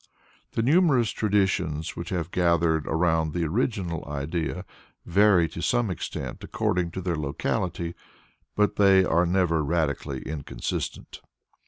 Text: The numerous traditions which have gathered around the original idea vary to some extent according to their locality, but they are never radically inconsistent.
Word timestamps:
The 0.53 0.63
numerous 0.63 1.11
traditions 1.11 1.95
which 1.95 2.09
have 2.09 2.31
gathered 2.31 2.87
around 2.87 3.33
the 3.33 3.45
original 3.45 4.03
idea 4.07 4.65
vary 5.05 5.47
to 5.49 5.61
some 5.61 5.91
extent 5.91 6.43
according 6.43 6.89
to 6.93 7.01
their 7.01 7.15
locality, 7.15 7.93
but 8.55 8.77
they 8.77 9.05
are 9.05 9.27
never 9.27 9.63
radically 9.63 10.23
inconsistent. 10.23 11.21